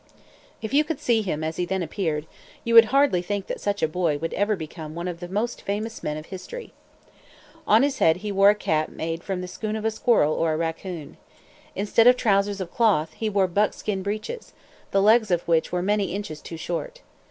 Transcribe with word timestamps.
If 0.63 0.73
you 0.73 0.83
could 0.83 0.99
see 0.99 1.21
him 1.21 1.43
as 1.43 1.57
he 1.57 1.65
then 1.65 1.83
appeared, 1.83 2.25
you 2.63 2.73
would 2.73 2.85
hardly 2.85 3.21
think 3.21 3.45
that 3.45 3.61
such 3.61 3.83
a 3.83 3.87
boy 3.87 4.17
would 4.17 4.33
ever 4.33 4.55
become 4.55 4.95
one 4.95 5.07
of 5.07 5.19
the 5.19 5.27
most 5.27 5.61
famous 5.61 6.01
men 6.01 6.17
of 6.17 6.25
history. 6.25 6.73
On 7.67 7.83
his 7.83 7.99
head 7.99 8.17
he 8.25 8.31
wore 8.31 8.49
a 8.49 8.55
cap 8.55 8.89
made 8.89 9.23
from 9.23 9.41
the 9.41 9.47
skin 9.47 9.75
of 9.75 9.85
a 9.85 9.91
squirrel 9.91 10.33
or 10.33 10.53
a 10.53 10.57
raccoon. 10.57 11.17
Instead 11.75 12.07
of 12.07 12.17
trousers 12.17 12.59
of 12.59 12.73
cloth, 12.73 13.13
he 13.13 13.29
wore 13.29 13.45
buckskin 13.47 14.01
breeches, 14.01 14.53
the 14.89 15.03
legs 15.03 15.29
of 15.29 15.47
which 15.47 15.71
were 15.71 15.83
many 15.83 16.13
inches 16.15 16.41
too 16.41 16.57
short. 16.57 17.03